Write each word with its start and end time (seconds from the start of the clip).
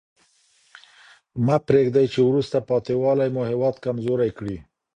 مه 1.45 1.55
پرېږدئ 1.67 2.05
چي 2.13 2.19
وروسته 2.23 2.57
پاته 2.69 2.93
والي 3.01 3.27
مو 3.35 3.41
هېواد 3.51 3.75
کمزوری 3.85 4.31
کړي. 4.37 4.57